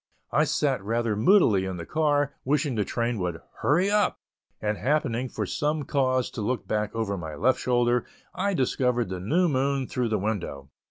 I 0.31 0.45
sat 0.45 0.83
rather 0.83 1.15
moodily 1.15 1.65
in 1.65 1.77
the 1.77 1.85
car, 1.85 2.33
wishing 2.43 2.73
the 2.73 2.83
train 2.83 3.19
would 3.19 3.39
"hurry 3.61 3.91
up"; 3.91 4.19
and 4.59 4.75
happening 4.79 5.29
for 5.29 5.45
some 5.45 5.83
cause 5.83 6.31
to 6.31 6.41
look 6.41 6.67
back 6.67 6.95
over 6.95 7.19
my 7.19 7.35
left 7.35 7.59
shoulder, 7.59 8.07
I 8.33 8.55
discovered 8.55 9.09
the 9.09 9.19
new 9.19 9.47
moon 9.47 9.85
through 9.85 10.09
the 10.09 10.17
window. 10.17 10.71